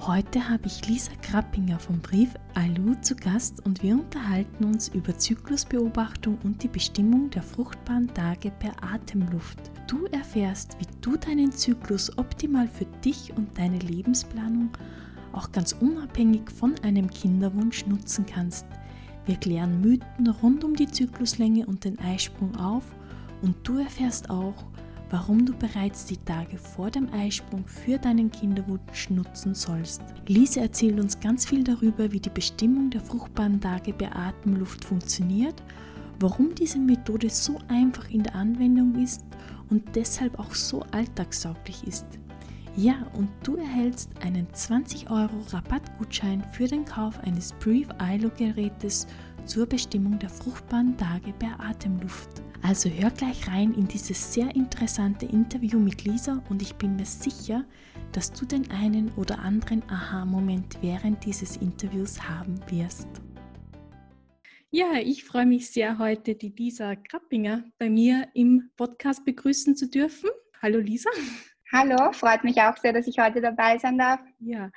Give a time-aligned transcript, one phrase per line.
[0.00, 5.16] Heute habe ich Lisa Krappinger vom Brief Alu zu Gast und wir unterhalten uns über
[5.16, 9.58] Zyklusbeobachtung und die Bestimmung der fruchtbaren Tage per Atemluft.
[9.86, 14.70] Du erfährst, wie du deinen Zyklus optimal für dich und deine Lebensplanung
[15.32, 18.66] auch ganz unabhängig von einem Kinderwunsch nutzen kannst.
[19.24, 22.84] Wir klären Mythen rund um die Zykluslänge und den Eisprung auf
[23.40, 24.64] und du erfährst auch,
[25.12, 30.00] warum du bereits die Tage vor dem Eisprung für deinen Kinderwunsch nutzen sollst.
[30.26, 35.62] Lise erzählt uns ganz viel darüber, wie die Bestimmung der fruchtbaren Tage bei Atemluft funktioniert,
[36.18, 39.22] warum diese Methode so einfach in der Anwendung ist
[39.68, 42.06] und deshalb auch so alltagssauglich ist.
[42.74, 49.06] Ja, und du erhältst einen 20 Euro Rabattgutschein für den Kauf eines Brief ILO Gerätes
[49.46, 52.42] zur Bestimmung der fruchtbaren Tage per Atemluft.
[52.62, 57.06] Also hör gleich rein in dieses sehr interessante Interview mit Lisa und ich bin mir
[57.06, 57.64] sicher,
[58.12, 63.08] dass du den einen oder anderen Aha-Moment während dieses Interviews haben wirst.
[64.70, 69.90] Ja, ich freue mich sehr, heute die Lisa Krappinger bei mir im Podcast begrüßen zu
[69.90, 70.30] dürfen.
[70.62, 71.10] Hallo Lisa.
[71.72, 74.20] Hallo, freut mich auch sehr, dass ich heute dabei sein darf.
[74.38, 74.70] Ja,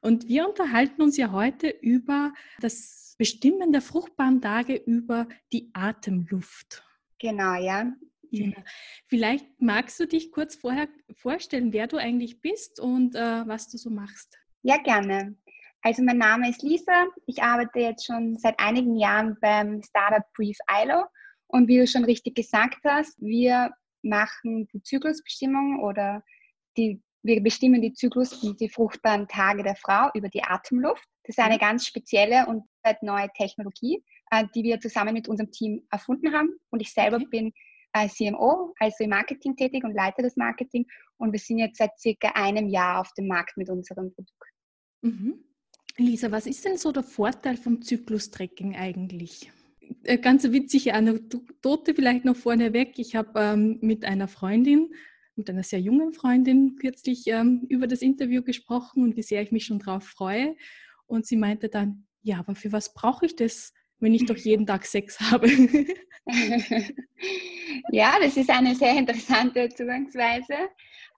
[0.00, 6.84] und wir unterhalten uns ja heute über das Bestimmen der fruchtbaren Tage über die Atemluft.
[7.18, 7.92] Genau, ja.
[8.30, 8.62] Genau.
[9.06, 13.78] Vielleicht magst du dich kurz vorher vorstellen, wer du eigentlich bist und äh, was du
[13.78, 14.38] so machst.
[14.62, 15.36] Ja, gerne.
[15.82, 17.06] Also mein Name ist Lisa.
[17.26, 21.04] Ich arbeite jetzt schon seit einigen Jahren beim Startup Brief ILO.
[21.46, 23.70] Und wie du schon richtig gesagt hast, wir
[24.02, 26.24] machen die Zyklusbestimmung oder
[26.76, 31.04] die, wir bestimmen die Zyklus und die fruchtbaren Tage der Frau über die Atemluft.
[31.24, 31.60] Das ist eine mhm.
[31.60, 32.64] ganz spezielle und
[33.02, 36.50] neue Technologie, äh, die wir zusammen mit unserem Team erfunden haben.
[36.70, 37.52] Und ich selber bin
[37.92, 40.86] als CMO, also im Marketing tätig und leite das Marketing.
[41.16, 44.52] Und wir sind jetzt seit circa einem Jahr auf dem Markt mit unserem Produkt.
[45.02, 45.44] Mhm.
[45.98, 49.50] Lisa, was ist denn so der Vorteil vom Zyklus-Tracking eigentlich?
[50.04, 52.98] Äh, ganz witzige Anekdote vielleicht noch vorneweg.
[52.98, 54.92] Ich habe ähm, mit einer Freundin,
[55.36, 59.52] mit einer sehr jungen Freundin kürzlich ähm, über das Interview gesprochen und wie sehr ich
[59.52, 60.56] mich schon darauf freue.
[61.06, 64.66] Und sie meinte dann, ja, aber für was brauche ich das, wenn ich doch jeden
[64.66, 65.48] Tag Sex habe?
[67.92, 70.54] ja, das ist eine sehr interessante Zugangsweise.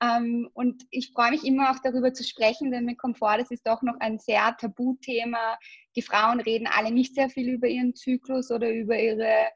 [0.00, 3.50] Ähm, und ich freue mich immer auch darüber zu sprechen, denn mir kommt vor, das
[3.50, 5.58] ist doch noch ein sehr Tabuthema.
[5.96, 9.48] Die Frauen reden alle nicht sehr viel über ihren Zyklus oder über ihre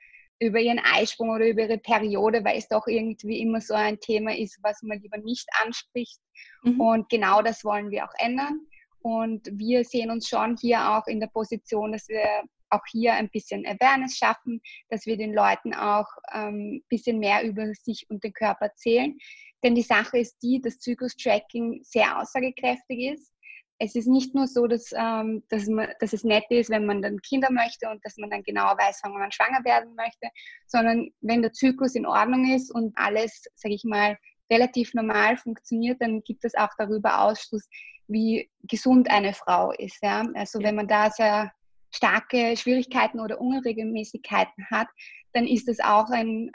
[0.43, 4.37] über ihren Eisprung oder über ihre Periode, weil es doch irgendwie immer so ein Thema
[4.37, 6.19] ist, was man lieber nicht anspricht.
[6.63, 6.81] Mhm.
[6.81, 8.61] Und genau das wollen wir auch ändern.
[9.01, 13.29] Und wir sehen uns schon hier auch in der Position, dass wir auch hier ein
[13.31, 18.25] bisschen Awareness schaffen, dass wir den Leuten auch ein ähm, bisschen mehr über sich und
[18.25, 19.17] den Körper erzählen.
[19.63, 23.32] Denn die Sache ist die, dass Zyklus-Tracking sehr aussagekräftig ist.
[23.85, 27.03] Es ist nicht nur so, dass, ähm, dass, man, dass es nett ist, wenn man
[27.03, 30.29] dann Kinder möchte und dass man dann genau weiß, wann man schwanger werden möchte,
[30.69, 34.17] sondern wenn der Zyklus in Ordnung ist und alles, sage ich mal,
[34.53, 37.69] relativ normal funktioniert, dann gibt es auch darüber Ausschluss,
[38.07, 39.99] wie gesund eine Frau ist.
[40.01, 40.25] Ja?
[40.35, 41.51] Also wenn man da sehr
[41.91, 44.87] starke Schwierigkeiten oder Unregelmäßigkeiten hat,
[45.33, 46.53] dann ist das auch ein,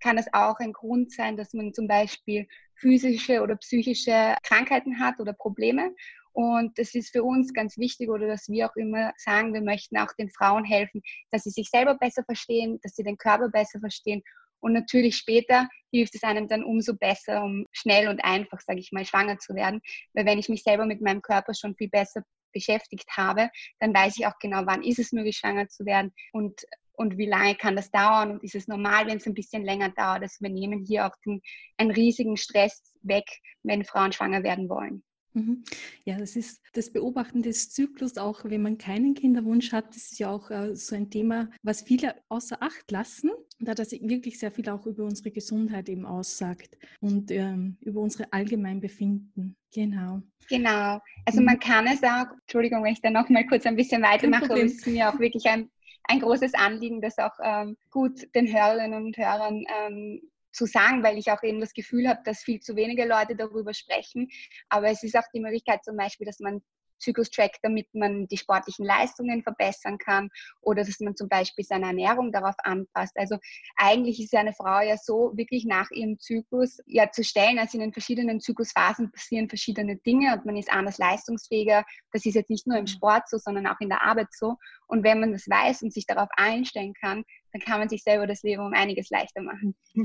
[0.00, 2.46] kann es auch ein Grund sein, dass man zum Beispiel
[2.76, 5.94] physische oder psychische Krankheiten hat oder Probleme.
[6.32, 9.98] Und das ist für uns ganz wichtig oder dass wir auch immer sagen, wir möchten
[9.98, 13.80] auch den Frauen helfen, dass sie sich selber besser verstehen, dass sie den Körper besser
[13.80, 14.22] verstehen
[14.62, 18.92] und natürlich später hilft es einem dann umso besser, um schnell und einfach, sage ich
[18.92, 19.80] mal, schwanger zu werden.
[20.14, 23.50] Weil wenn ich mich selber mit meinem Körper schon viel besser beschäftigt habe,
[23.80, 27.26] dann weiß ich auch genau, wann ist es möglich, schwanger zu werden und, und wie
[27.26, 30.22] lange kann das dauern und ist es normal, wenn es ein bisschen länger dauert.
[30.22, 31.42] Also wir nehmen hier auch den,
[31.76, 33.24] einen riesigen Stress weg,
[33.64, 35.02] wenn Frauen schwanger werden wollen.
[35.34, 35.64] Mhm.
[36.04, 40.18] Ja, das ist das Beobachten des Zyklus, auch wenn man keinen Kinderwunsch hat, das ist
[40.18, 44.50] ja auch äh, so ein Thema, was viele außer Acht lassen, da das wirklich sehr
[44.50, 49.56] viel auch über unsere Gesundheit eben aussagt und ähm, über unsere Allgemeinbefinden.
[49.72, 50.22] Genau.
[50.48, 51.00] Genau.
[51.24, 51.46] Also mhm.
[51.46, 54.62] man kann es auch, Entschuldigung, wenn ich da noch mal kurz ein bisschen weitermache, aber
[54.62, 55.70] es ist mir auch wirklich ein,
[56.04, 60.20] ein großes Anliegen, das auch ähm, gut den Hörerinnen und Hörern ähm,
[60.52, 63.74] zu sagen, weil ich auch eben das Gefühl habe, dass viel zu wenige Leute darüber
[63.74, 64.28] sprechen.
[64.68, 66.62] Aber es ist auch die Möglichkeit zum Beispiel, dass man
[67.02, 71.86] Zyklus trackt, damit man die sportlichen Leistungen verbessern kann oder dass man zum Beispiel seine
[71.86, 73.16] Ernährung darauf anpasst.
[73.16, 73.36] Also
[73.76, 77.80] eigentlich ist eine Frau ja so wirklich nach ihrem Zyklus ja zu stellen, also in
[77.80, 81.84] den verschiedenen Zyklusphasen passieren verschiedene Dinge und man ist anders leistungsfähiger.
[82.12, 84.56] Das ist jetzt nicht nur im Sport so, sondern auch in der Arbeit so.
[84.86, 88.26] Und wenn man das weiß und sich darauf einstellen kann, dann kann man sich selber
[88.26, 89.74] das Leben um einiges leichter machen.
[89.94, 90.04] Ja,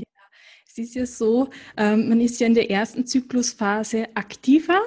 [0.68, 4.82] es ist ja so, ähm, man ist ja in der ersten Zyklusphase aktiver,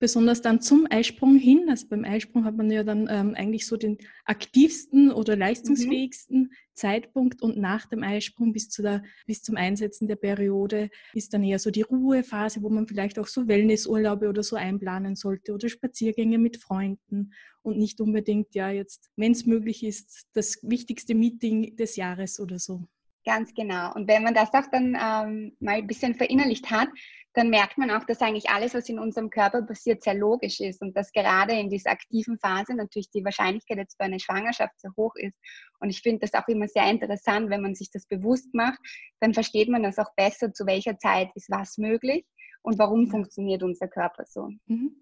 [0.00, 1.66] besonders dann zum Eisprung hin.
[1.68, 6.50] Also beim Eisprung hat man ja dann ähm, eigentlich so den aktivsten oder leistungsfähigsten mhm.
[6.74, 11.44] Zeitpunkt und nach dem Eisprung bis, zu der, bis zum Einsetzen der Periode ist dann
[11.44, 15.68] eher so die Ruhephase, wo man vielleicht auch so Wellnessurlaube oder so einplanen sollte oder
[15.68, 17.32] Spaziergänge mit Freunden
[17.62, 22.58] und nicht unbedingt ja jetzt, wenn es möglich ist, das wichtigste Meeting des Jahres oder
[22.58, 22.88] so.
[23.24, 23.94] Ganz genau.
[23.94, 26.88] Und wenn man das auch dann ähm, mal ein bisschen verinnerlicht hat,
[27.32, 30.80] dann merkt man auch, dass eigentlich alles, was in unserem Körper passiert, sehr logisch ist
[30.82, 34.92] und dass gerade in dieser aktiven Phase natürlich die Wahrscheinlichkeit jetzt für eine Schwangerschaft sehr
[34.96, 35.36] hoch ist.
[35.80, 38.78] Und ich finde das auch immer sehr interessant, wenn man sich das bewusst macht,
[39.20, 42.24] dann versteht man das auch besser, zu welcher Zeit ist was möglich
[42.62, 44.50] und warum funktioniert unser Körper so.
[44.66, 44.94] Mhm.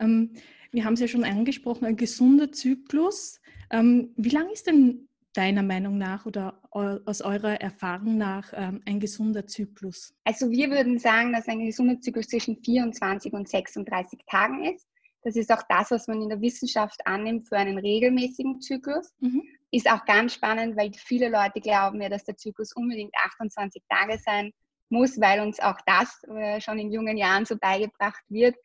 [0.00, 0.34] Ähm,
[0.70, 3.40] wir haben es ja schon angesprochen, ein gesunder Zyklus.
[3.70, 9.00] Ähm, wie lange ist denn deiner Meinung nach oder aus eurer Erfahrung nach ähm, ein
[9.00, 10.14] gesunder Zyklus?
[10.24, 14.86] Also wir würden sagen, dass ein gesunder Zyklus zwischen 24 und 36 Tagen ist.
[15.22, 19.12] Das ist auch das, was man in der Wissenschaft annimmt für einen regelmäßigen Zyklus.
[19.20, 19.42] Mhm.
[19.70, 24.18] Ist auch ganz spannend, weil viele Leute glauben ja, dass der Zyklus unbedingt 28 Tage
[24.18, 24.52] sein
[24.90, 28.56] muss, weil uns auch das äh, schon in jungen Jahren so beigebracht wird.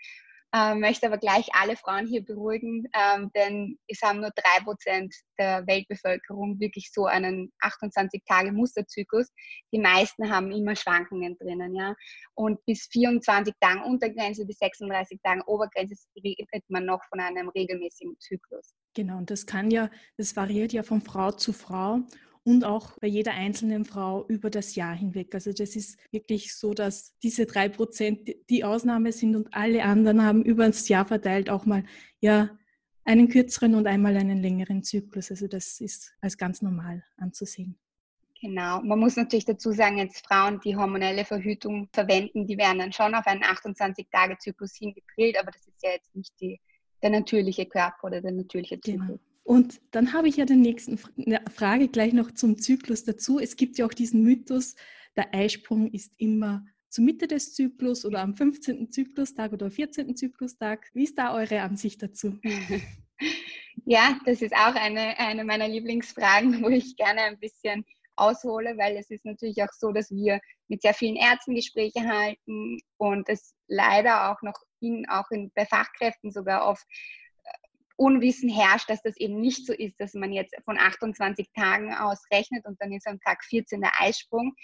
[0.55, 5.13] Ähm, möchte aber gleich alle Frauen hier beruhigen, ähm, denn es haben nur drei Prozent
[5.37, 9.27] der Weltbevölkerung wirklich so einen 28-Tage-Musterzyklus.
[9.73, 11.93] Die meisten haben immer Schwankungen drinnen, ja.
[12.33, 18.17] Und bis 24 Tagen Untergrenze, bis 36 Tagen Obergrenze redet man noch von einem regelmäßigen
[18.19, 18.73] Zyklus.
[18.93, 21.99] Genau, und das kann ja, das variiert ja von Frau zu Frau
[22.47, 25.35] und auch bei jeder einzelnen Frau über das Jahr hinweg.
[25.35, 30.23] Also das ist wirklich so, dass diese drei Prozent die Ausnahme sind und alle anderen
[30.23, 31.83] haben über das Jahr verteilt auch mal
[32.21, 32.57] ja
[33.03, 35.29] einen kürzeren und einmal einen längeren Zyklus.
[35.29, 37.77] Also das ist als ganz normal anzusehen.
[38.39, 38.81] Genau.
[38.81, 43.13] Man muss natürlich dazu sagen, jetzt Frauen, die hormonelle Verhütung verwenden, die werden dann schon
[43.13, 46.61] auf einen 28-Tage-Zyklus hingedrillt, aber das ist ja jetzt nicht die,
[47.03, 48.99] der natürliche Körper oder der natürliche genau.
[48.99, 49.19] Zyklus.
[49.19, 49.26] Genau.
[49.47, 53.39] Und dann habe ich ja den nächsten Frage gleich noch zum Zyklus dazu.
[53.39, 54.75] Es gibt ja auch diesen Mythos,
[55.15, 58.91] der Eisprung ist immer zur Mitte des Zyklus oder am 15.
[58.91, 60.17] Zyklustag oder 14.
[60.17, 60.89] Zyklustag.
[60.93, 62.37] Wie ist da eure Ansicht dazu?
[63.85, 67.85] Ja, das ist auch eine, eine meiner Lieblingsfragen, wo ich gerne ein bisschen
[68.15, 72.79] aushole, weil es ist natürlich auch so, dass wir mit sehr vielen Ärzten Gespräche halten
[72.97, 76.85] und es leider auch noch in, auch in, bei Fachkräften sogar oft
[77.97, 82.23] Unwissen herrscht, dass das eben nicht so ist, dass man jetzt von 28 Tagen aus
[82.31, 84.55] rechnet und dann ist am Tag 14 der Eisprung.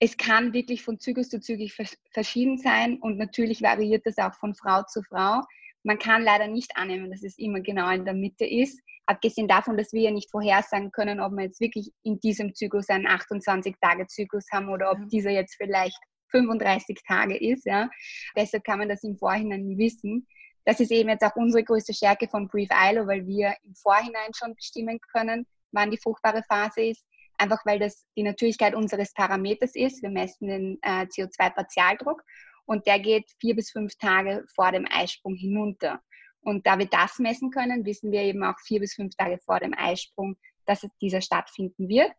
[0.00, 1.72] Es kann wirklich von Zyklus zu Zyklus
[2.12, 5.42] verschieden sein und natürlich variiert das auch von Frau zu Frau.
[5.82, 8.80] Man kann leider nicht annehmen, dass es immer genau in der Mitte ist.
[9.06, 12.88] Abgesehen davon, dass wir ja nicht vorhersagen können, ob wir jetzt wirklich in diesem Zyklus
[12.88, 15.98] einen 28-Tage-Zyklus haben oder ob dieser jetzt vielleicht
[16.30, 17.64] 35 Tage ist.
[17.64, 17.88] Ja.
[18.36, 20.26] Deshalb kann man das im Vorhinein wissen
[20.68, 24.34] das ist eben jetzt auch unsere größte Stärke von Brief ILO, weil wir im Vorhinein
[24.34, 27.06] schon bestimmen können, wann die fruchtbare Phase ist.
[27.38, 30.02] Einfach weil das die Natürlichkeit unseres Parameters ist.
[30.02, 32.22] Wir messen den äh, CO2-Partialdruck
[32.66, 36.02] und der geht vier bis fünf Tage vor dem Eisprung hinunter.
[36.42, 39.60] Und da wir das messen können, wissen wir eben auch vier bis fünf Tage vor
[39.60, 42.12] dem Eisprung, dass dieser stattfinden wird.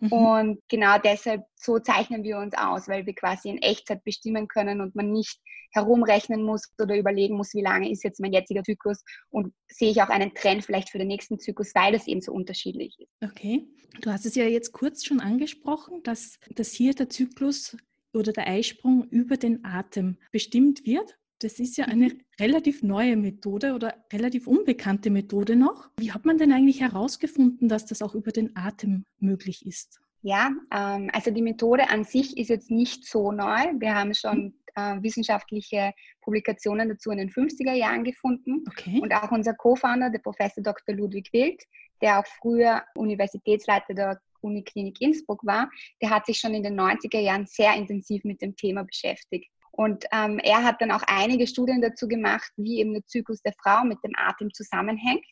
[0.00, 0.12] Mhm.
[0.12, 4.80] Und genau deshalb, so zeichnen wir uns aus, weil wir quasi in Echtzeit bestimmen können
[4.80, 5.38] und man nicht
[5.70, 10.02] herumrechnen muss oder überlegen muss, wie lange ist jetzt mein jetziger Zyklus und sehe ich
[10.02, 13.10] auch einen Trend vielleicht für den nächsten Zyklus, weil das eben so unterschiedlich ist.
[13.22, 13.64] Okay,
[14.00, 17.76] du hast es ja jetzt kurz schon angesprochen, dass, dass hier der Zyklus
[18.12, 21.16] oder der Eisprung über den Atem bestimmt wird.
[21.42, 22.20] Das ist ja eine mhm.
[22.40, 25.90] relativ neue Methode oder relativ unbekannte Methode noch.
[25.98, 30.00] Wie hat man denn eigentlich herausgefunden, dass das auch über den Atem möglich ist?
[30.22, 33.72] Ja, ähm, also die Methode an sich ist jetzt nicht so neu.
[33.78, 38.64] Wir haben schon äh, wissenschaftliche Publikationen dazu in den 50er Jahren gefunden.
[38.68, 39.00] Okay.
[39.02, 40.94] Und auch unser Co-Founder, der Professor Dr.
[40.94, 41.60] Ludwig Wild,
[42.00, 45.68] der auch früher Universitätsleiter der Uniklinik Innsbruck war,
[46.00, 49.51] der hat sich schon in den 90er Jahren sehr intensiv mit dem Thema beschäftigt.
[49.72, 53.54] Und ähm, er hat dann auch einige Studien dazu gemacht, wie eben der Zyklus der
[53.62, 55.24] Frau mit dem Atem zusammenhängt.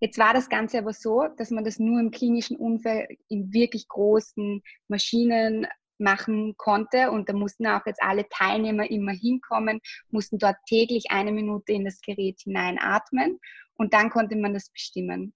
[0.00, 3.88] Jetzt war das Ganze aber so, dass man das nur im klinischen Umfeld in wirklich
[3.88, 5.66] großen Maschinen
[5.98, 9.80] machen konnte und da mussten auch jetzt alle Teilnehmer immer hinkommen,
[10.10, 13.40] mussten dort täglich eine Minute in das Gerät hineinatmen
[13.74, 15.34] und dann konnte man das bestimmen.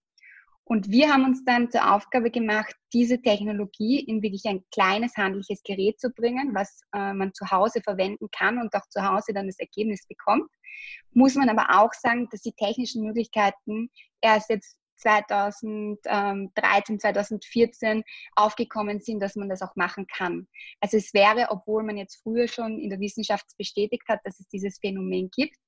[0.72, 5.62] Und wir haben uns dann zur Aufgabe gemacht, diese Technologie in wirklich ein kleines handliches
[5.64, 9.48] Gerät zu bringen, was äh, man zu Hause verwenden kann und auch zu Hause dann
[9.48, 10.50] das Ergebnis bekommt.
[11.10, 13.90] Muss man aber auch sagen, dass die technischen Möglichkeiten
[14.22, 16.48] erst jetzt 2013,
[17.00, 18.02] 2014
[18.34, 20.48] aufgekommen sind, dass man das auch machen kann.
[20.80, 24.48] Also es wäre, obwohl man jetzt früher schon in der Wissenschaft bestätigt hat, dass es
[24.48, 25.58] dieses Phänomen gibt,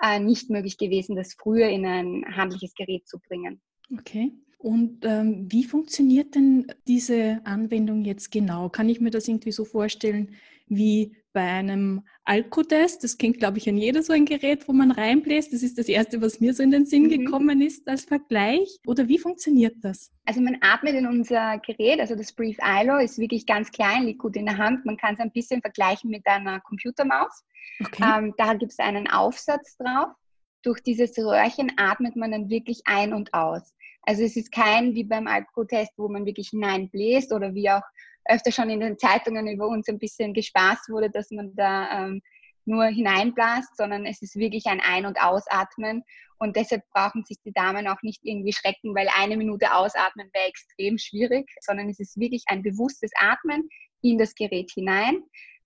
[0.00, 3.60] äh, nicht möglich gewesen, das früher in ein handliches Gerät zu bringen.
[3.92, 4.32] Okay.
[4.64, 8.70] Und ähm, wie funktioniert denn diese Anwendung jetzt genau?
[8.70, 10.36] Kann ich mir das irgendwie so vorstellen
[10.68, 13.04] wie bei einem Alkotest?
[13.04, 15.52] Das kennt, glaube ich, an jeder so ein Gerät, wo man reinbläst.
[15.52, 17.10] Das ist das Erste, was mir so in den Sinn mhm.
[17.10, 18.78] gekommen ist als Vergleich.
[18.86, 20.10] Oder wie funktioniert das?
[20.24, 24.20] Also man atmet in unser Gerät, also das Brief ILO ist wirklich ganz klein, liegt
[24.20, 24.86] gut in der Hand.
[24.86, 27.44] Man kann es ein bisschen vergleichen mit einer Computermaus.
[27.84, 28.02] Okay.
[28.02, 30.14] Ähm, da gibt es einen Aufsatz drauf.
[30.62, 33.73] Durch dieses Röhrchen atmet man dann wirklich ein und aus.
[34.06, 37.82] Also es ist kein wie beim Alkotest, wo man wirklich hineinbläst oder wie auch
[38.26, 42.22] öfter schon in den Zeitungen über uns ein bisschen gespaßt wurde, dass man da ähm,
[42.66, 46.02] nur hineinbläst, sondern es ist wirklich ein Ein- und Ausatmen.
[46.38, 50.48] Und deshalb brauchen sich die Damen auch nicht irgendwie schrecken, weil eine Minute ausatmen wäre
[50.48, 53.68] extrem schwierig, sondern es ist wirklich ein bewusstes Atmen
[54.02, 55.22] in das Gerät hinein.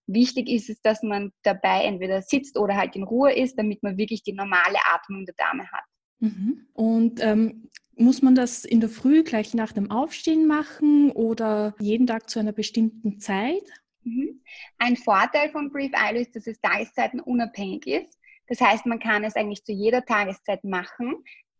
[0.07, 3.99] Wichtig ist es, dass man dabei entweder sitzt oder halt in Ruhe ist, damit man
[3.99, 5.85] wirklich die normale Atmung der Dame hat.
[6.21, 6.67] Mhm.
[6.73, 12.07] Und ähm, muss man das in der Früh gleich nach dem Aufstehen machen oder jeden
[12.07, 13.63] Tag zu einer bestimmten Zeit?
[14.05, 14.41] Mhm.
[14.79, 18.19] Ein Vorteil von Brief ILO ist, dass es tageszeitenunabhängig ist.
[18.47, 21.17] Das heißt, man kann es eigentlich zu jeder Tageszeit machen.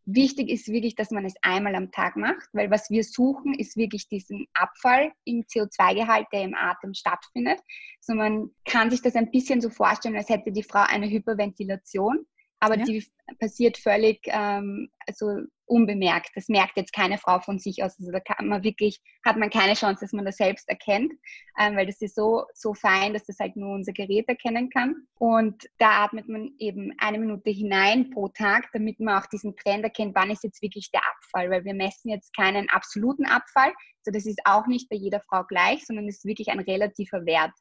[0.07, 3.77] Wichtig ist wirklich, dass man es einmal am Tag macht, weil was wir suchen, ist
[3.77, 7.61] wirklich diesen Abfall im CO2-Gehalt, der im Atem stattfindet.
[8.01, 12.27] So man kann sich das ein bisschen so vorstellen, als hätte die Frau eine Hyperventilation
[12.61, 12.85] aber ja.
[12.85, 13.07] die
[13.39, 16.31] passiert völlig ähm, also unbemerkt.
[16.35, 17.99] Das merkt jetzt keine Frau von sich aus.
[17.99, 21.13] Also da kann man wirklich, hat man keine Chance, dass man das selbst erkennt,
[21.59, 24.97] ähm, weil das ist so, so fein, dass das halt nur unser Gerät erkennen kann.
[25.19, 29.85] Und da atmet man eben eine Minute hinein pro Tag, damit man auch diesen Trend
[29.85, 33.73] erkennt, wann ist jetzt wirklich der Abfall, weil wir messen jetzt keinen absoluten Abfall.
[34.07, 37.25] Also das ist auch nicht bei jeder Frau gleich, sondern es ist wirklich ein relativer
[37.27, 37.53] Wert.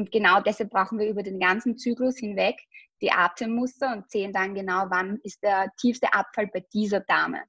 [0.00, 2.56] Und genau deshalb brauchen wir über den ganzen Zyklus hinweg
[3.02, 7.42] die Atemmuster und sehen dann genau, wann ist der tiefste Abfall bei dieser Dame.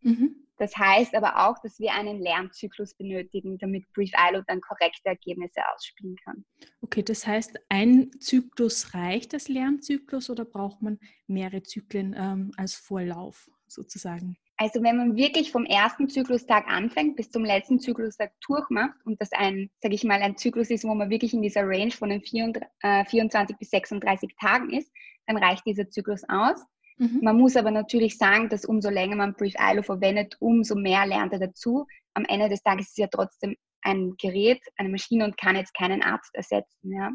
[0.00, 0.46] Mhm.
[0.56, 5.60] Das heißt aber auch, dass wir einen Lernzyklus benötigen, damit Brief ILO dann korrekte Ergebnisse
[5.74, 6.46] ausspielen kann.
[6.80, 12.74] Okay, das heißt, ein Zyklus reicht als Lernzyklus oder braucht man mehrere Zyklen ähm, als
[12.74, 14.38] Vorlauf sozusagen?
[14.60, 19.30] Also wenn man wirklich vom ersten Zyklustag anfängt bis zum letzten Zyklustag durchmacht und das
[19.32, 22.22] ein, sage ich mal, ein Zyklus ist, wo man wirklich in dieser Range von den
[22.22, 24.90] 24 äh, bis 36 Tagen ist,
[25.26, 26.60] dann reicht dieser Zyklus aus.
[26.96, 27.20] Mhm.
[27.22, 31.32] Man muss aber natürlich sagen, dass umso länger man Brief ILO verwendet, umso mehr lernt
[31.32, 31.86] er dazu.
[32.14, 35.72] Am Ende des Tages ist es ja trotzdem ein Gerät, eine Maschine und kann jetzt
[35.72, 36.92] keinen Arzt ersetzen.
[36.92, 37.12] Ja.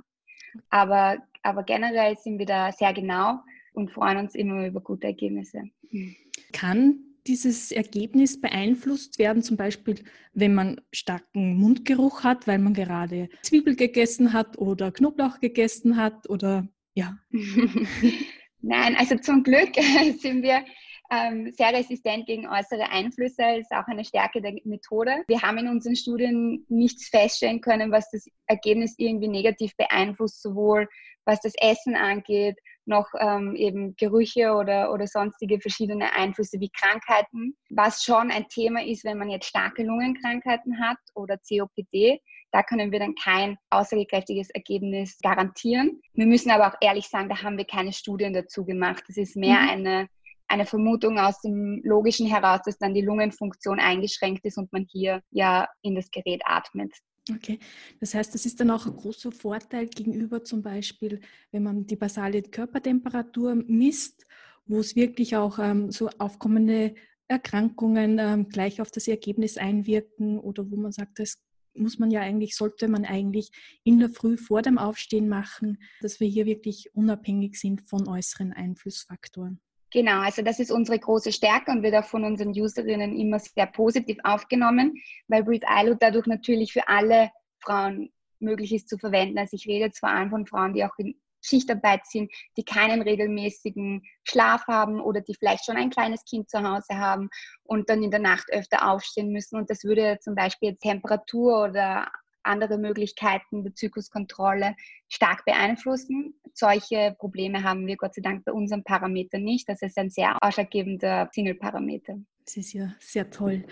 [0.70, 3.40] Aber, aber generell sind wir da sehr genau
[3.74, 5.64] und freuen uns immer über gute Ergebnisse.
[6.54, 9.96] Kann dieses Ergebnis beeinflusst werden, zum Beispiel
[10.34, 16.30] wenn man starken Mundgeruch hat, weil man gerade Zwiebel gegessen hat oder Knoblauch gegessen hat
[16.30, 17.18] oder ja?
[18.62, 19.76] Nein, also zum Glück
[20.20, 20.64] sind wir
[21.12, 25.24] ähm, sehr resistent gegen äußere Einflüsse, ist auch eine Stärke der Methode.
[25.28, 30.88] Wir haben in unseren Studien nichts feststellen können, was das Ergebnis irgendwie negativ beeinflusst, sowohl
[31.26, 37.56] was das Essen angeht, noch ähm, eben Gerüche oder, oder sonstige verschiedene Einflüsse wie Krankheiten.
[37.70, 42.20] Was schon ein Thema ist, wenn man jetzt starke Lungenkrankheiten hat oder COPD,
[42.52, 46.02] da können wir dann kein aussagekräftiges Ergebnis garantieren.
[46.14, 49.04] Wir müssen aber auch ehrlich sagen, da haben wir keine Studien dazu gemacht.
[49.08, 49.70] Das ist mehr mhm.
[49.70, 50.08] eine,
[50.48, 55.22] eine Vermutung aus dem Logischen heraus, dass dann die Lungenfunktion eingeschränkt ist und man hier
[55.32, 56.94] ja in das Gerät atmet.
[57.32, 57.60] Okay,
[58.02, 61.96] das heißt, das ist dann auch ein großer Vorteil gegenüber zum Beispiel, wenn man die
[61.96, 64.26] basale Körpertemperatur misst,
[64.66, 66.96] wo es wirklich auch ähm, so aufkommende
[67.30, 71.42] Erkrankungen ähm, gleich auf das Ergebnis einwirken oder wo man sagt, es
[71.74, 73.52] muss man ja eigentlich, sollte man eigentlich
[73.84, 78.52] in der Früh vor dem Aufstehen machen, dass wir hier wirklich unabhängig sind von äußeren
[78.52, 79.60] Einflussfaktoren.
[79.94, 83.68] Genau, also das ist unsere große Stärke und wird auch von unseren Userinnen immer sehr
[83.68, 84.96] positiv aufgenommen,
[85.28, 89.38] weil Breathe ILO dadurch natürlich für alle Frauen möglich ist zu verwenden.
[89.38, 94.02] Also ich rede zwar an von Frauen, die auch in Schichtarbeit sind, die keinen regelmäßigen
[94.24, 97.30] Schlaf haben oder die vielleicht schon ein kleines Kind zu Hause haben
[97.62, 99.58] und dann in der Nacht öfter aufstehen müssen.
[99.58, 102.12] Und das würde zum Beispiel Temperatur oder
[102.44, 104.76] andere Möglichkeiten der Zykluskontrolle
[105.08, 106.36] stark beeinflussen.
[106.54, 109.68] Solche Probleme haben wir Gott sei Dank bei unserem Parameter nicht.
[109.70, 112.18] Das ist ein sehr ausschlaggebender Single-Parameter.
[112.46, 113.64] Das ist ja sehr toll.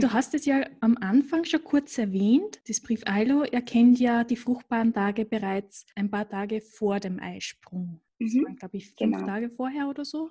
[0.00, 2.60] Du hast es ja am Anfang schon kurz erwähnt.
[2.68, 8.00] Das Brief ILO erkennt ja die fruchtbaren Tage bereits ein paar Tage vor dem Eisprung.
[8.20, 8.44] Das mhm.
[8.44, 9.26] waren, glaube ich, fünf genau.
[9.26, 10.30] Tage vorher oder so.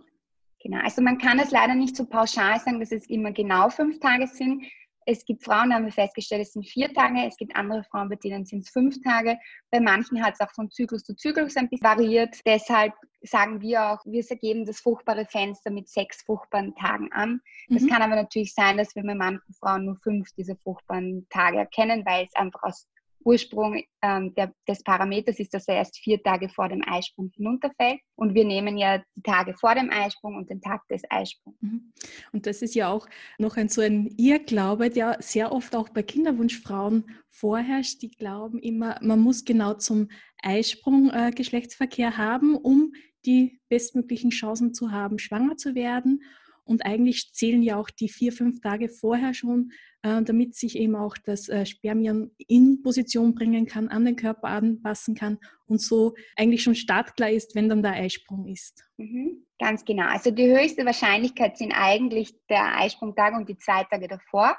[0.63, 3.99] Genau, also man kann es leider nicht so pauschal sagen, dass es immer genau fünf
[3.99, 4.63] Tage sind.
[5.05, 7.25] Es gibt Frauen, da haben wir festgestellt, es sind vier Tage.
[7.25, 9.37] Es gibt andere Frauen, bei denen sind es fünf Tage.
[9.71, 12.39] Bei manchen hat es auch von Zyklus zu Zyklus ein bisschen variiert.
[12.45, 17.41] Deshalb sagen wir auch, wir geben das fruchtbare Fenster mit sechs fruchtbaren Tagen an.
[17.69, 17.89] Das mhm.
[17.89, 22.05] kann aber natürlich sein, dass wir bei manchen Frauen nur fünf dieser fruchtbaren Tage erkennen,
[22.05, 22.87] weil es einfach aus
[23.23, 27.99] Ursprung ähm, der, des Parameters ist, dass er erst vier Tage vor dem Eisprung hinunterfällt.
[28.15, 31.57] Und wir nehmen ja die Tage vor dem Eisprung und den Tag des Eisprungs.
[31.61, 31.91] Mhm.
[32.31, 36.03] Und das ist ja auch noch ein so ein Irrglaube, der sehr oft auch bei
[36.03, 38.01] Kinderwunschfrauen vorherrscht.
[38.01, 40.09] Die glauben immer, man muss genau zum
[40.41, 42.93] Eisprung äh, Geschlechtsverkehr haben, um
[43.25, 46.23] die bestmöglichen Chancen zu haben, schwanger zu werden.
[46.63, 49.71] Und eigentlich zählen ja auch die vier, fünf Tage vorher schon,
[50.03, 54.47] äh, damit sich eben auch das äh, Spermium in Position bringen kann, an den Körper
[54.47, 55.37] anpassen kann
[55.67, 58.83] und so eigentlich schon startklar ist, wenn dann der Eisprung ist.
[58.97, 60.05] Mhm, ganz genau.
[60.05, 64.57] Also die höchste Wahrscheinlichkeit sind eigentlich der Eisprungtag und die zwei Tage davor.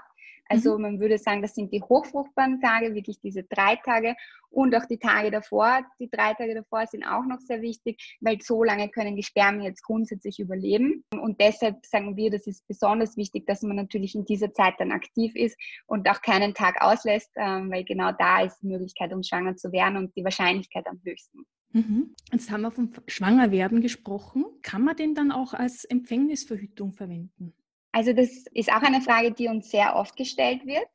[0.52, 0.82] Also mhm.
[0.82, 4.14] man würde sagen, das sind die hochfruchtbaren Tage, wirklich diese drei Tage
[4.50, 5.80] und auch die Tage davor.
[5.98, 9.64] Die drei Tage davor sind auch noch sehr wichtig, weil so lange können die Spermien
[9.64, 11.04] jetzt grundsätzlich überleben.
[11.18, 14.92] Und deshalb sagen wir, das ist besonders wichtig, dass man natürlich in dieser Zeit dann
[14.92, 15.56] aktiv ist
[15.86, 19.72] und auch keinen Tag auslässt, ähm, weil genau da ist die Möglichkeit, um schwanger zu
[19.72, 21.46] werden und die Wahrscheinlichkeit am höchsten.
[21.72, 22.14] Mhm.
[22.30, 24.44] Jetzt haben wir vom Schwangerwerden gesprochen.
[24.60, 27.54] Kann man den dann auch als Empfängnisverhütung verwenden?
[27.92, 30.88] Also das ist auch eine Frage, die uns sehr oft gestellt wird.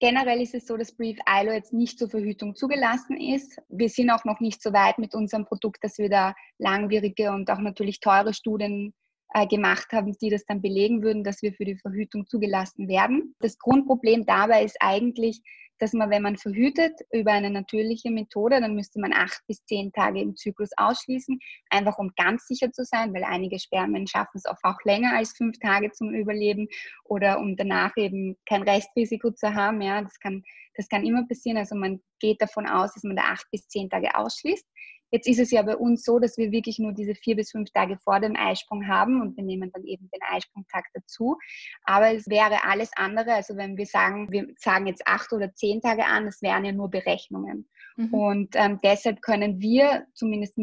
[0.00, 3.60] Generell ist es so, dass Brief ILO jetzt nicht zur Verhütung zugelassen ist.
[3.68, 7.50] Wir sind auch noch nicht so weit mit unserem Produkt, dass wir da langwierige und
[7.50, 8.94] auch natürlich teure Studien
[9.34, 13.34] äh, gemacht haben, die das dann belegen würden, dass wir für die Verhütung zugelassen werden.
[13.40, 15.42] Das Grundproblem dabei ist eigentlich,
[15.78, 19.92] dass man, wenn man verhütet über eine natürliche Methode, dann müsste man acht bis zehn
[19.92, 21.38] Tage im Zyklus ausschließen,
[21.70, 25.32] einfach um ganz sicher zu sein, weil einige Spermien schaffen es auch, auch länger als
[25.36, 26.68] fünf Tage zum Überleben
[27.04, 29.80] oder um danach eben kein Restrisiko zu haben.
[29.80, 30.42] Ja, das kann,
[30.74, 31.58] das kann immer passieren.
[31.58, 34.66] Also man geht davon aus, dass man da acht bis zehn Tage ausschließt.
[35.10, 37.70] Jetzt ist es ja bei uns so, dass wir wirklich nur diese vier bis fünf
[37.70, 41.36] Tage vor dem Eisprung haben und wir nehmen dann eben den Eisprungtag dazu.
[41.84, 45.80] Aber es wäre alles andere, also wenn wir sagen, wir sagen jetzt acht oder zehn
[45.80, 47.68] Tage an, das wären ja nur Berechnungen.
[47.96, 48.14] Mhm.
[48.14, 50.58] Und ähm, deshalb können wir zumindest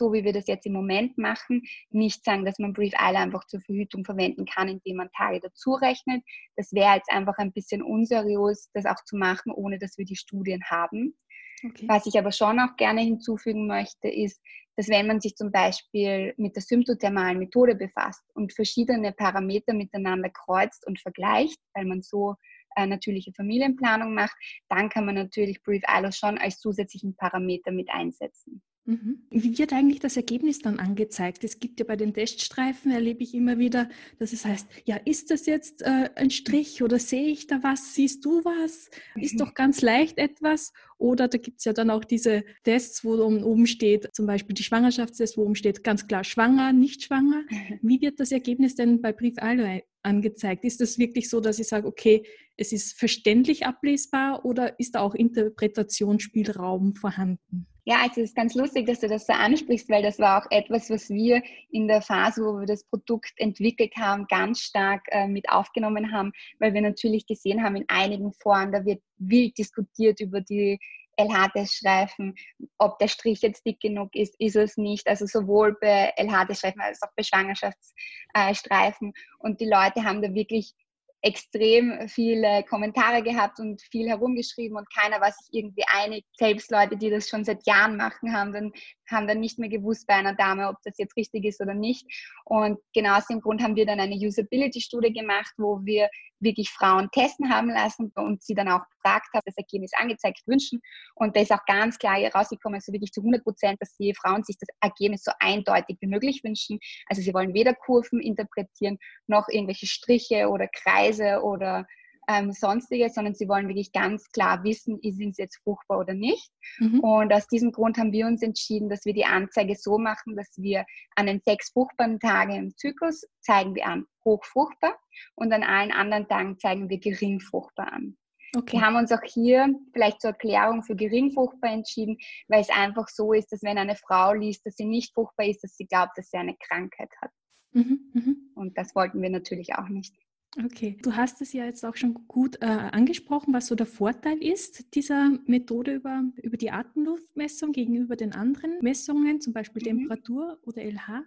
[0.00, 3.46] so wie wir das jetzt im Moment machen, nicht sagen, dass man Brief Isle einfach
[3.46, 6.24] zur Verhütung verwenden kann, indem man Tage dazu rechnet.
[6.56, 10.16] Das wäre jetzt einfach ein bisschen unseriös, das auch zu machen, ohne dass wir die
[10.16, 11.14] Studien haben.
[11.62, 11.86] Okay.
[11.88, 14.40] Was ich aber schon auch gerne hinzufügen möchte, ist,
[14.76, 20.30] dass wenn man sich zum Beispiel mit der symptothermalen Methode befasst und verschiedene Parameter miteinander
[20.30, 22.36] kreuzt und vergleicht, weil man so
[22.76, 24.36] äh, natürliche Familienplanung macht,
[24.68, 28.62] dann kann man natürlich Brief ILO schon als zusätzlichen Parameter mit einsetzen.
[28.86, 29.22] Mhm.
[29.30, 31.44] Wie wird eigentlich das Ergebnis dann angezeigt?
[31.44, 33.88] Es gibt ja bei den Teststreifen, erlebe ich immer wieder,
[34.18, 37.94] dass es heißt, ja, ist das jetzt äh, ein Strich oder sehe ich da was?
[37.94, 38.90] Siehst du was?
[39.16, 39.38] Ist mhm.
[39.38, 40.72] doch ganz leicht etwas.
[40.98, 44.64] Oder da gibt es ja dann auch diese Tests, wo oben steht, zum Beispiel die
[44.64, 47.44] Schwangerschaftstest, wo oben steht ganz klar schwanger, nicht schwanger.
[47.82, 50.64] Wie wird das Ergebnis denn bei Brief Allo angezeigt?
[50.64, 52.24] Ist das wirklich so, dass ich sage, okay,
[52.56, 57.66] es ist verständlich ablesbar oder ist da auch Interpretationsspielraum vorhanden?
[57.84, 60.50] Ja, also es ist ganz lustig, dass du das so ansprichst, weil das war auch
[60.50, 65.26] etwas, was wir in der Phase, wo wir das Produkt entwickelt haben, ganz stark äh,
[65.26, 70.20] mit aufgenommen haben, weil wir natürlich gesehen haben, in einigen Foren, da wird wild diskutiert
[70.20, 70.78] über die
[71.18, 72.34] LHT-Streifen,
[72.78, 75.06] ob der Strich jetzt dick genug ist, ist es nicht.
[75.06, 79.12] Also sowohl bei LHT-Streifen als auch bei Schwangerschaftsstreifen.
[79.38, 80.74] Und die Leute haben da wirklich
[81.22, 86.24] extrem viele Kommentare gehabt und viel herumgeschrieben und keiner war sich irgendwie einig.
[86.38, 88.72] Selbst Leute, die das schon seit Jahren machen, haben dann,
[89.10, 92.06] haben dann nicht mehr gewusst bei einer Dame, ob das jetzt richtig ist oder nicht.
[92.44, 96.08] Und genau aus dem Grund haben wir dann eine Usability-Studie gemacht, wo wir
[96.40, 100.80] wirklich Frauen testen haben lassen und sie dann auch gefragt haben, das Ergebnis angezeigt wünschen.
[101.14, 104.42] Und da ist auch ganz klar herausgekommen, also wirklich zu 100 Prozent, dass die Frauen
[104.42, 106.78] sich das Ergebnis so eindeutig wie möglich wünschen.
[107.06, 111.86] Also sie wollen weder Kurven interpretieren, noch irgendwelche Striche oder Kreise oder
[112.30, 116.50] ähm, sonstiges, sondern sie wollen wirklich ganz klar wissen, sind sie jetzt fruchtbar oder nicht.
[116.78, 117.00] Mhm.
[117.00, 120.52] Und aus diesem Grund haben wir uns entschieden, dass wir die Anzeige so machen, dass
[120.56, 120.84] wir
[121.16, 124.96] an den sechs fruchtbaren Tagen im Zyklus zeigen wir an hochfruchtbar
[125.34, 128.16] und an allen anderen Tagen zeigen wir geringfruchtbar an.
[128.56, 128.78] Okay.
[128.78, 132.16] Wir haben uns auch hier vielleicht zur Erklärung für geringfruchtbar entschieden,
[132.48, 135.62] weil es einfach so ist, dass wenn eine Frau liest, dass sie nicht fruchtbar ist,
[135.62, 137.30] dass sie glaubt, dass sie eine Krankheit hat.
[137.72, 138.34] Mhm, mh.
[138.56, 140.14] Und das wollten wir natürlich auch nicht.
[140.58, 144.42] Okay, du hast es ja jetzt auch schon gut äh, angesprochen, was so der Vorteil
[144.42, 149.98] ist dieser Methode über, über die Atemluftmessung gegenüber den anderen Messungen, zum Beispiel mhm.
[149.98, 151.22] Temperatur oder LH.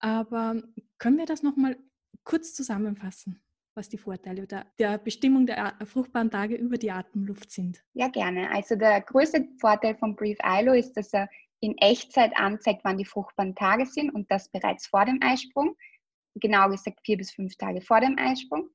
[0.00, 0.62] Aber
[0.98, 1.78] können wir das nochmal
[2.24, 3.40] kurz zusammenfassen,
[3.74, 7.82] was die Vorteile der, der Bestimmung der fruchtbaren Tage über die Atemluft sind?
[7.94, 8.50] Ja, gerne.
[8.50, 11.28] Also der größte Vorteil von Brief ILO ist, dass er
[11.60, 15.74] in Echtzeit anzeigt, wann die fruchtbaren Tage sind und das bereits vor dem Eisprung
[16.40, 18.68] genau gesagt vier bis fünf Tage vor dem Eisprung.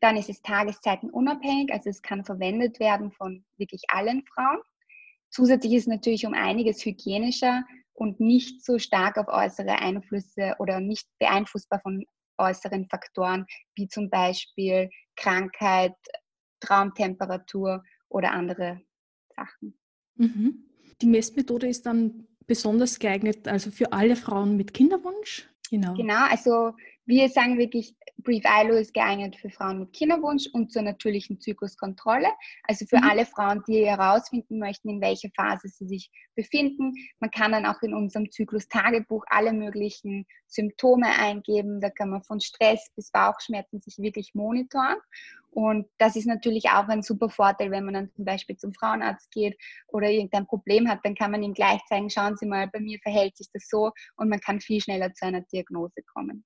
[0.00, 4.60] Dann ist es tageszeitenunabhängig, also es kann verwendet werden von wirklich allen Frauen.
[5.30, 10.80] Zusätzlich ist es natürlich um einiges hygienischer und nicht so stark auf äußere Einflüsse oder
[10.80, 12.04] nicht beeinflussbar von
[12.38, 15.94] äußeren Faktoren wie zum Beispiel Krankheit,
[16.60, 18.80] Traumtemperatur oder andere
[19.34, 19.78] Sachen.
[20.16, 20.64] Mhm.
[21.00, 25.48] Die Messmethode ist dann besonders geeignet, also für alle Frauen mit Kinderwunsch?
[25.70, 25.94] Genau.
[25.94, 26.74] Genau, also
[27.06, 32.28] wir sagen wirklich, Brief ILO ist geeignet für Frauen mit Kinderwunsch und zur natürlichen Zykluskontrolle.
[32.64, 33.04] Also für mhm.
[33.04, 36.92] alle Frauen, die herausfinden möchten, in welcher Phase sie sich befinden.
[37.20, 41.80] Man kann dann auch in unserem Zyklus-Tagebuch alle möglichen Symptome eingeben.
[41.80, 44.96] Da kann man von Stress bis Bauchschmerzen sich wirklich monitoren.
[45.50, 49.30] Und das ist natürlich auch ein super Vorteil, wenn man dann zum Beispiel zum Frauenarzt
[49.30, 52.80] geht oder irgendein Problem hat, dann kann man ihm gleich zeigen, schauen Sie mal, bei
[52.80, 56.44] mir verhält sich das so und man kann viel schneller zu einer Diagnose kommen.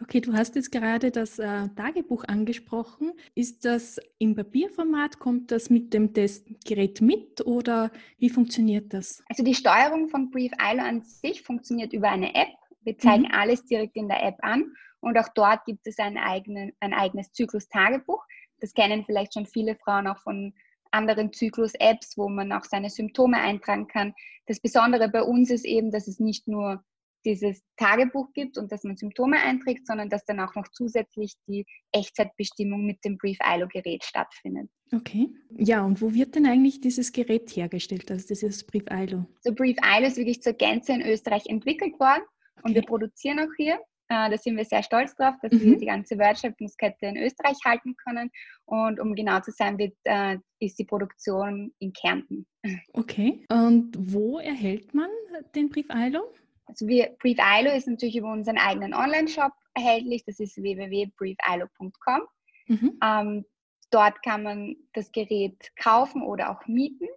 [0.00, 3.12] Okay, du hast jetzt gerade das äh, Tagebuch angesprochen.
[3.34, 5.18] Ist das im Papierformat?
[5.18, 9.22] Kommt das mit dem Testgerät mit oder wie funktioniert das?
[9.28, 12.48] Also die Steuerung von Brief ILO an sich funktioniert über eine App.
[12.82, 13.32] Wir zeigen mhm.
[13.32, 17.32] alles direkt in der App an und auch dort gibt es ein, eigenen, ein eigenes
[17.32, 18.22] Zyklus-Tagebuch.
[18.60, 20.54] Das kennen vielleicht schon viele Frauen auch von
[20.90, 24.14] anderen Zyklus-Apps, wo man auch seine Symptome eintragen kann.
[24.46, 26.82] Das Besondere bei uns ist eben, dass es nicht nur
[27.24, 31.64] dieses Tagebuch gibt und dass man Symptome einträgt, sondern dass dann auch noch zusätzlich die
[31.92, 34.70] Echtzeitbestimmung mit dem Brief ILO-Gerät stattfindet.
[34.92, 35.28] Okay.
[35.50, 39.26] Ja, und wo wird denn eigentlich dieses Gerät hergestellt, also dieses Brief ILO?
[39.40, 42.22] So Brief ILO ist wirklich zur Gänze in Österreich entwickelt worden
[42.56, 42.68] okay.
[42.68, 43.78] und wir produzieren auch hier.
[44.08, 45.60] Äh, da sind wir sehr stolz drauf, dass mhm.
[45.62, 48.30] wir die ganze Wertschöpfungskette in Österreich halten können.
[48.66, 52.46] Und um genau zu sein, wird, äh, ist die Produktion in Kärnten.
[52.92, 53.44] Okay.
[53.50, 55.10] Und wo erhält man
[55.54, 56.32] den Brief ILO?
[56.66, 60.24] Also wir, Brief ILO ist natürlich über unseren eigenen Online-Shop erhältlich.
[60.24, 62.20] Das ist www.briefilo.com.
[62.66, 62.98] Mhm.
[63.02, 63.44] Ähm,
[63.90, 67.08] dort kann man das Gerät kaufen oder auch mieten.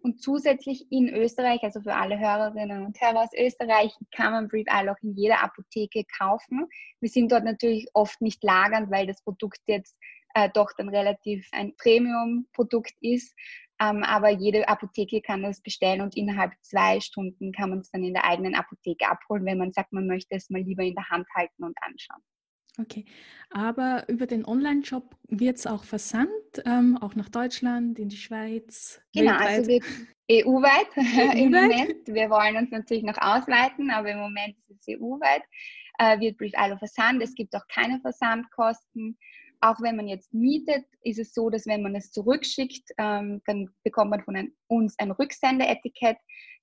[0.00, 4.66] Und zusätzlich in Österreich, also für alle Hörerinnen und Hörer aus Österreich, kann man Brief
[4.70, 6.66] ILO auch in jeder Apotheke kaufen.
[7.00, 9.96] Wir sind dort natürlich oft nicht lagernd, weil das Produkt jetzt
[10.34, 13.34] äh, doch dann relativ ein Premium-Produkt ist.
[13.80, 18.04] Ähm, aber jede Apotheke kann das bestellen und innerhalb zwei Stunden kann man es dann
[18.04, 21.08] in der eigenen Apotheke abholen, wenn man sagt, man möchte es mal lieber in der
[21.10, 22.22] Hand halten und anschauen.
[22.80, 23.04] Okay,
[23.50, 26.30] aber über den Online-Shop wird es auch versandt,
[26.66, 29.00] ähm, auch nach Deutschland, in die Schweiz.
[29.14, 29.48] Genau, weltweit.
[29.48, 29.84] also wird
[30.30, 32.06] EU-weit EU im Moment.
[32.06, 35.42] Wir wollen uns natürlich noch ausweiten, aber im Moment ist es EU-weit.
[35.98, 37.22] Äh, wird Brief ILO versandt.
[37.22, 39.16] Es gibt auch keine Versandkosten.
[39.64, 43.70] Auch wenn man jetzt mietet, ist es so, dass wenn man es zurückschickt, ähm, dann
[43.82, 46.18] bekommt man von ein, uns ein Rücksendeetikett.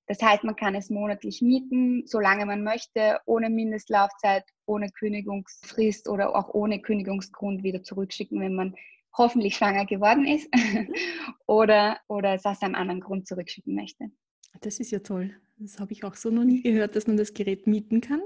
[0.05, 6.35] Das heißt, man kann es monatlich mieten, solange man möchte, ohne Mindestlaufzeit, ohne Kündigungsfrist oder
[6.35, 8.75] auch ohne Kündigungsgrund wieder zurückschicken, wenn man
[9.17, 10.47] hoffentlich schwanger geworden ist
[11.47, 14.11] oder, oder es aus einem anderen Grund zurückschicken möchte.
[14.59, 15.35] Das ist ja toll.
[15.57, 18.21] Das habe ich auch so noch nie gehört, dass man das Gerät mieten kann.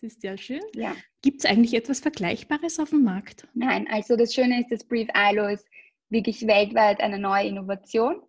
[0.00, 0.62] Das ist sehr schön.
[0.74, 0.94] Ja.
[1.22, 3.48] Gibt es eigentlich etwas Vergleichbares auf dem Markt?
[3.54, 5.66] Nein, also das Schöne ist, dass Brief ILO ist
[6.08, 8.22] wirklich weltweit eine neue Innovation.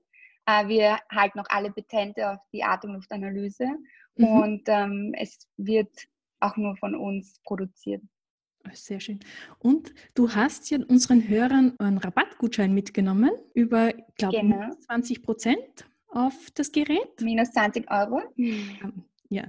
[0.46, 3.68] Äh, wir halten noch alle Patente auf die Atemluftanalyse
[4.16, 4.26] mhm.
[4.26, 5.92] und ähm, es wird
[6.40, 8.02] auch nur von uns produziert.
[8.74, 9.20] Sehr schön.
[9.60, 14.72] Und du hast ja unseren Hörern einen Rabattgutschein mitgenommen über, glaube ich, genau.
[14.86, 17.22] 20 Prozent auf das Gerät.
[17.22, 18.22] Minus 20 Euro.
[19.32, 19.36] Mhm.
[19.36, 19.44] ja,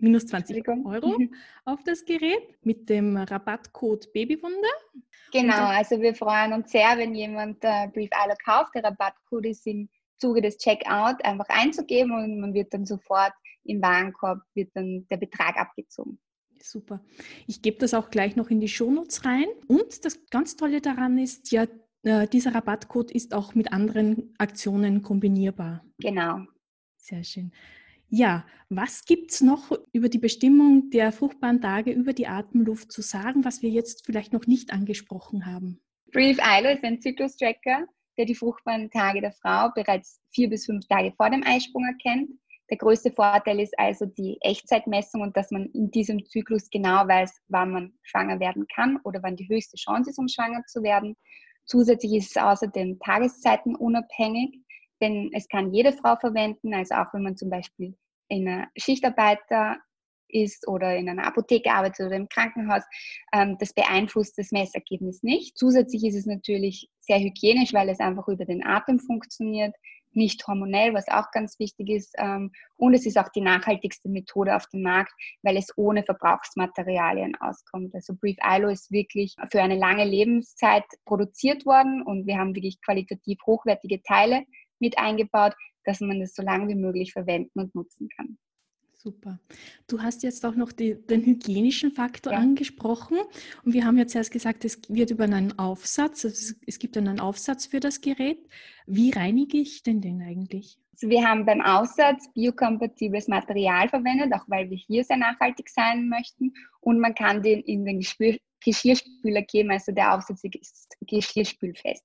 [0.00, 1.18] minus 20 Euro
[1.64, 4.68] auf das Gerät mit dem Rabattcode Babywunder.
[5.32, 8.74] Genau, also wir freuen uns sehr, wenn jemand äh, Brief Isle kauft.
[8.74, 13.32] Der Rabattcode ist im Zuge des Checkout einfach einzugeben und man wird dann sofort
[13.64, 16.18] im Warenkorb wird dann der Betrag abgezogen.
[16.60, 17.02] Super.
[17.46, 19.46] Ich gebe das auch gleich noch in die Shownotes rein.
[19.66, 21.66] Und das ganz Tolle daran ist ja,
[22.04, 25.84] äh, dieser Rabattcode ist auch mit anderen Aktionen kombinierbar.
[25.98, 26.40] Genau.
[26.96, 27.52] Sehr schön.
[28.14, 33.00] Ja, was gibt es noch über die Bestimmung der fruchtbaren Tage über die Atemluft zu
[33.00, 35.80] sagen, was wir jetzt vielleicht noch nicht angesprochen haben?
[36.12, 37.86] Brief ILO ist ein Zyklus-Tracker,
[38.18, 42.28] der die fruchtbaren Tage der Frau bereits vier bis fünf Tage vor dem Eisprung erkennt.
[42.68, 47.40] Der größte Vorteil ist also die Echtzeitmessung und dass man in diesem Zyklus genau weiß,
[47.48, 51.16] wann man schwanger werden kann oder wann die höchste Chance ist, um schwanger zu werden.
[51.64, 54.60] Zusätzlich ist es außerdem tageszeitenunabhängig,
[55.00, 57.96] denn es kann jede Frau verwenden, also auch wenn man zum Beispiel
[58.32, 59.76] in einer Schichtarbeiter
[60.28, 62.82] ist oder in einer Apotheke arbeitet oder im Krankenhaus,
[63.34, 65.58] ähm, das beeinflusst das Messergebnis nicht.
[65.58, 69.74] Zusätzlich ist es natürlich sehr hygienisch, weil es einfach über den Atem funktioniert,
[70.14, 72.14] nicht hormonell, was auch ganz wichtig ist.
[72.18, 77.34] Ähm, und es ist auch die nachhaltigste Methode auf dem Markt, weil es ohne Verbrauchsmaterialien
[77.40, 77.94] auskommt.
[77.94, 82.80] Also Brief ILO ist wirklich für eine lange Lebenszeit produziert worden und wir haben wirklich
[82.82, 84.44] qualitativ hochwertige Teile
[84.82, 88.36] mit eingebaut, dass man das so lange wie möglich verwenden und nutzen kann.
[89.02, 89.40] Super.
[89.88, 92.38] Du hast jetzt auch noch die, den hygienischen Faktor ja.
[92.38, 93.18] angesprochen.
[93.64, 97.18] Und wir haben jetzt erst gesagt, es wird über einen Aufsatz, also es gibt einen
[97.18, 98.38] Aufsatz für das Gerät.
[98.86, 100.78] Wie reinige ich denn den eigentlich?
[100.92, 106.08] Also wir haben beim Aufsatz biokompatibles Material verwendet, auch weil wir hier sehr nachhaltig sein
[106.08, 106.52] möchten.
[106.78, 112.04] Und man kann den in den Geschirr Geschirrspüler geben, also der Aufsatz ist geschirrspülfest.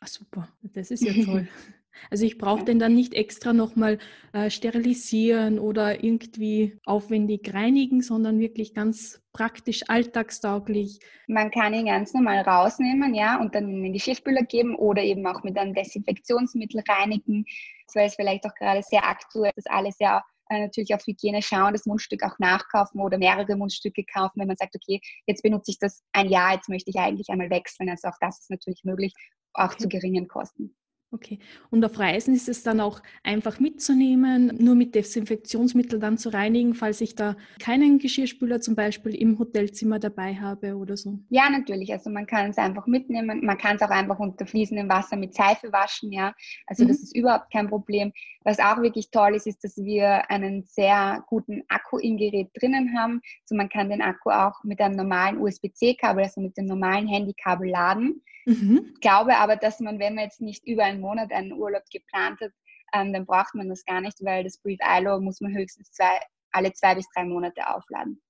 [0.00, 1.46] Ach, super, das ist ja toll.
[2.10, 3.98] Also ich brauche den dann nicht extra nochmal
[4.32, 11.00] äh, sterilisieren oder irgendwie aufwendig reinigen, sondern wirklich ganz praktisch alltagstauglich.
[11.28, 15.26] Man kann ihn ganz normal rausnehmen, ja, und dann in den Geschirrspüler geben oder eben
[15.26, 17.44] auch mit einem Desinfektionsmittel reinigen.
[17.86, 21.42] Das wäre es vielleicht auch gerade sehr aktuell, dass alle sehr äh, natürlich auf Hygiene
[21.42, 25.70] schauen, das Mundstück auch nachkaufen oder mehrere Mundstücke kaufen, wenn man sagt, okay, jetzt benutze
[25.70, 27.88] ich das ein Jahr, jetzt möchte ich eigentlich einmal wechseln.
[27.88, 29.14] Also auch das ist natürlich möglich,
[29.54, 29.82] auch okay.
[29.82, 30.74] zu geringen Kosten.
[31.12, 31.40] Okay.
[31.70, 36.74] Und auf Reisen ist es dann auch einfach mitzunehmen, nur mit Desinfektionsmittel dann zu reinigen,
[36.74, 41.18] falls ich da keinen Geschirrspüler zum Beispiel im Hotelzimmer dabei habe oder so?
[41.28, 41.92] Ja, natürlich.
[41.92, 43.44] Also man kann es einfach mitnehmen.
[43.44, 46.32] Man kann es auch einfach unter fließendem Wasser mit Seife waschen, ja.
[46.68, 46.88] Also mhm.
[46.88, 48.12] das ist überhaupt kein Problem.
[48.44, 52.96] Was auch wirklich toll ist, ist, dass wir einen sehr guten Akku im Gerät drinnen
[52.96, 53.20] haben.
[53.42, 57.68] Also man kann den Akku auch mit einem normalen USB-C-Kabel, also mit dem normalen Handykabel
[57.68, 58.22] laden.
[58.46, 58.92] Mhm.
[58.94, 62.40] Ich glaube aber, dass man, wenn man jetzt nicht über einen Monat einen Urlaub geplant
[62.40, 62.52] hat,
[62.92, 66.20] ähm, dann braucht man das gar nicht, weil das Brief ILO muss man höchstens zwei,
[66.52, 68.20] alle zwei bis drei Monate aufladen.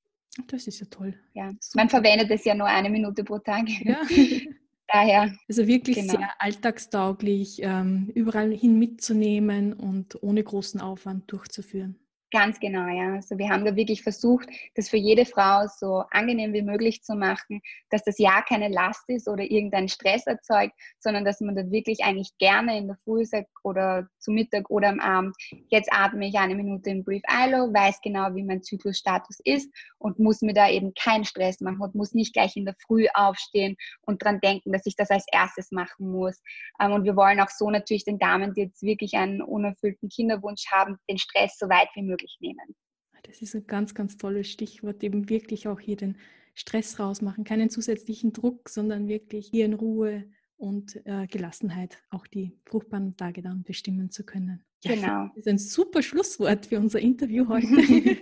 [0.46, 1.14] Das ist ja toll.
[1.34, 1.50] Ja.
[1.74, 3.68] Man verwendet es ja nur eine Minute pro Tag.
[3.68, 4.00] Ja.
[4.92, 5.32] Daher.
[5.48, 6.14] Also wirklich genau.
[6.14, 11.96] sehr alltagstauglich, ähm, überall hin mitzunehmen und ohne großen Aufwand durchzuführen.
[12.32, 13.14] Ganz genau, ja.
[13.14, 17.16] Also wir haben da wirklich versucht, das für jede Frau so angenehm wie möglich zu
[17.16, 21.68] machen, dass das ja keine Last ist oder irgendeinen Stress erzeugt, sondern dass man da
[21.72, 25.34] wirklich eigentlich gerne in der Früh sagt oder zu Mittag oder am Abend,
[25.70, 30.20] jetzt atme ich eine Minute im Brief ILO, weiß genau, wie mein Zyklusstatus ist und
[30.20, 33.74] muss mir da eben keinen Stress machen und muss nicht gleich in der Früh aufstehen
[34.02, 36.40] und dran denken, dass ich das als erstes machen muss.
[36.80, 40.66] Ähm, und wir wollen auch so natürlich den Damen, die jetzt wirklich einen unerfüllten Kinderwunsch
[40.70, 42.76] haben, den Stress so weit wie möglich wirklich nehmen.
[43.24, 46.16] Das ist ein ganz, ganz tolles Stichwort, eben wirklich auch hier den
[46.54, 50.24] Stress rausmachen, keinen zusätzlichen Druck, sondern wirklich hier in Ruhe
[50.56, 54.64] und äh, Gelassenheit auch die fruchtbaren Tage dann bestimmen zu können.
[54.82, 55.28] Ja, genau.
[55.28, 58.18] Das ist ein super Schlusswort für unser Interview heute.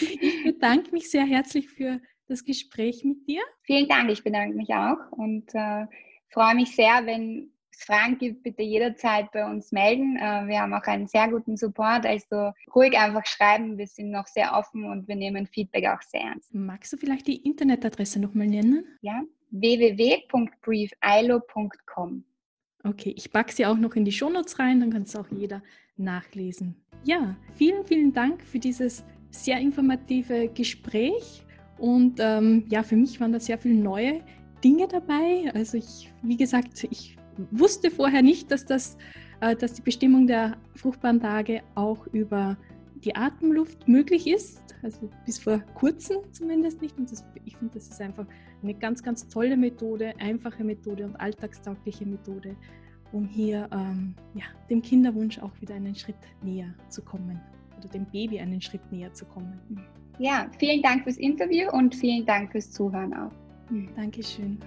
[0.00, 3.42] ich bedanke mich sehr herzlich für das Gespräch mit dir.
[3.62, 5.86] Vielen Dank, ich bedanke mich auch und äh,
[6.30, 10.16] freue mich sehr, wenn es Fragen gibt, bitte jederzeit bei uns melden.
[10.16, 13.78] Äh, wir haben auch einen sehr guten Support, also ruhig einfach schreiben.
[13.78, 16.54] Wir sind noch sehr offen und wir nehmen Feedback auch sehr ernst.
[16.54, 18.84] Magst du vielleicht die Internetadresse nochmal nennen?
[19.00, 22.24] Ja, www.briefilo.com.
[22.84, 25.62] Okay, ich packe sie auch noch in die Shownotes rein, dann kann es auch jeder
[25.96, 26.76] nachlesen.
[27.04, 31.42] Ja, vielen, vielen Dank für dieses sehr informative Gespräch.
[31.78, 34.20] Und ähm, ja, für mich waren da sehr viele neue
[34.62, 35.50] Dinge dabei.
[35.54, 37.16] Also ich, wie gesagt, ich
[37.50, 38.96] wusste vorher nicht, dass, das,
[39.40, 42.56] äh, dass die Bestimmung der fruchtbaren Tage auch über
[43.04, 44.62] die Atemluft möglich ist.
[44.82, 46.96] Also bis vor kurzem zumindest nicht.
[46.98, 48.26] Und das, ich finde, das ist einfach
[48.62, 52.56] eine ganz, ganz tolle Methode, einfache Methode und alltagstaugliche Methode,
[53.12, 57.40] um hier ähm, ja, dem Kinderwunsch auch wieder einen Schritt näher zu kommen.
[57.78, 59.58] oder dem Baby einen Schritt näher zu kommen.
[60.18, 63.32] Ja, vielen Dank fürs Interview und vielen Dank fürs Zuhören auch.
[63.96, 64.58] Dankeschön.